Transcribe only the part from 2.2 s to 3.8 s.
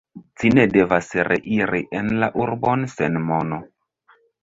la urbon sen mono.